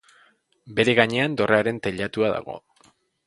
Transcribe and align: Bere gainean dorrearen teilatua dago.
Bere 0.79 0.95
gainean 0.99 1.37
dorrearen 1.41 1.81
teilatua 1.87 2.31
dago. 2.39 2.57